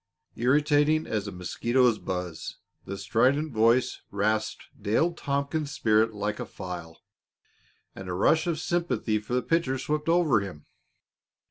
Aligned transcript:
Irritating 0.35 1.05
as 1.05 1.27
a 1.27 1.31
mosquito's 1.31 1.99
buzz, 1.99 2.57
the 2.85 2.97
strident 2.97 3.53
voice 3.53 4.01
rasped 4.09 4.63
Dale 4.81 5.13
Tompkins's 5.13 5.75
spirit 5.75 6.11
like 6.11 6.39
a 6.39 6.45
file, 6.47 7.03
and 7.93 8.09
a 8.09 8.13
rush 8.13 8.47
of 8.47 8.59
sympathy 8.59 9.19
for 9.19 9.35
the 9.35 9.43
pitcher 9.43 9.77
swept 9.77 10.09
over 10.09 10.39
him. 10.39 10.65